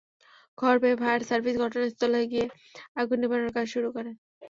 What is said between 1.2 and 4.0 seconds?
service ঘটনাস্থলে গিয়ে আগুন নেভানোর কাজ শুরু